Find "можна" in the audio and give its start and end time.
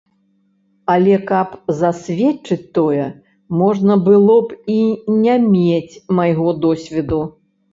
3.61-3.99